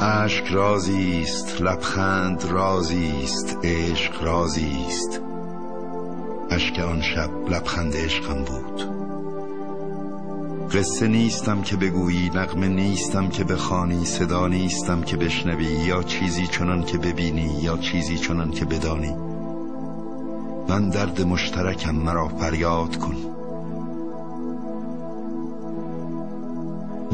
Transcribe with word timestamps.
اشک 0.00 0.46
رازی 0.46 1.22
است 1.22 1.62
لبخند 1.62 2.44
رازی 2.44 3.12
است 3.24 3.58
عشق 3.64 4.22
رازی 4.22 4.86
است 4.88 5.20
اشک 6.50 6.78
آن 6.78 7.02
شب 7.02 7.30
لبخند 7.50 7.96
عشقم 7.96 8.44
بود. 8.44 8.82
قصه 10.70 11.08
نیستم 11.08 11.62
که 11.62 11.76
بگویی 11.76 12.30
نغمه 12.34 12.68
نیستم 12.68 13.28
که 13.28 13.44
بخوانی 13.44 14.04
صدا 14.04 14.46
نیستم 14.46 15.02
که 15.02 15.16
بشنوی 15.16 15.64
یا 15.64 16.02
چیزی 16.02 16.46
چنان 16.46 16.84
که 16.84 16.98
ببینی 16.98 17.58
یا 17.62 17.76
چیزی 17.76 18.18
چنان 18.18 18.50
که 18.50 18.64
بدانی. 18.64 19.14
من 20.68 20.88
درد 20.88 21.22
مشترکم 21.22 21.94
مرا 21.94 22.28
فریاد 22.28 22.96
کن. 22.96 23.35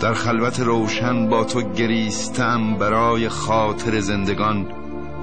در 0.00 0.14
خلوت 0.14 0.60
روشن 0.60 1.28
با 1.28 1.44
تو 1.44 1.62
گریستم 1.62 2.74
برای 2.74 3.28
خاطر 3.28 4.00
زندگان 4.00 4.66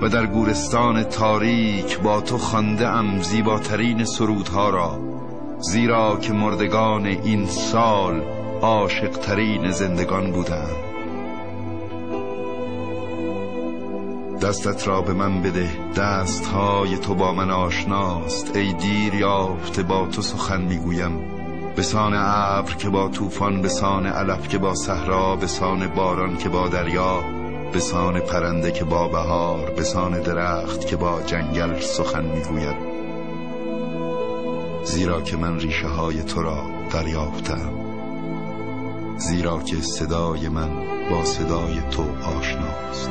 و 0.01 0.09
در 0.09 0.25
گورستان 0.25 1.03
تاریک 1.03 1.99
با 1.99 2.21
تو 2.21 2.37
خانده 2.37 2.87
ام 2.87 3.21
زیباترین 3.21 4.05
سرودها 4.05 4.69
را 4.69 4.99
زیرا 5.59 6.17
که 6.17 6.33
مردگان 6.33 7.05
این 7.05 7.45
سال 7.45 8.21
عاشقترین 8.61 9.71
زندگان 9.71 10.31
بودم 10.31 10.69
دستت 14.41 14.87
را 14.87 15.01
به 15.01 15.13
من 15.13 15.41
بده 15.41 15.69
دستهای 15.97 16.97
تو 16.97 17.15
با 17.15 17.33
من 17.33 17.51
آشناست. 17.51 18.55
ای 18.55 18.73
دیر 18.73 19.13
یافته 19.13 19.83
با 19.83 20.07
تو 20.07 20.21
سخن 20.21 20.61
می‌گویم. 20.61 21.34
بسان 21.77 22.13
ابر 22.15 22.73
که 22.73 22.89
با 22.89 23.09
طوفان 23.09 23.61
بسان 23.61 24.05
علف 24.05 24.47
که 24.47 24.57
با 24.57 24.75
صحرا 24.75 25.35
بسان 25.35 25.87
باران 25.87 26.37
که 26.37 26.49
با 26.49 26.67
دریا 26.67 27.23
بسان 27.73 28.19
پرنده 28.19 28.71
که 28.71 28.83
با 28.85 29.07
بهار 29.07 29.69
بسان 29.69 30.21
درخت 30.21 30.87
که 30.87 30.95
با 30.95 31.21
جنگل 31.21 31.79
سخن 31.79 32.25
می‌گوید. 32.25 32.75
زیرا 34.83 35.21
که 35.21 35.37
من 35.37 35.59
ریشه 35.59 35.87
های 35.87 36.23
تو 36.23 36.41
را 36.41 36.57
دریافتم. 36.91 37.73
زیرا 39.17 39.59
که 39.59 39.81
صدای 39.81 40.49
من 40.49 40.69
با 41.09 41.25
صدای 41.25 41.81
تو 41.91 42.03
آشناست. 42.37 43.09